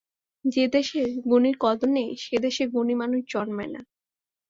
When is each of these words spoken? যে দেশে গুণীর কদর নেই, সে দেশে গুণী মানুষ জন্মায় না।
যে 0.45 0.63
দেশে 0.67 1.01
গুণীর 1.29 1.55
কদর 1.59 1.89
নেই, 1.89 2.09
সে 2.17 2.35
দেশে 2.39 2.63
গুণী 2.67 2.95
মানুষ 2.95 3.21
জন্মায় 3.27 3.71
না। 3.71 3.81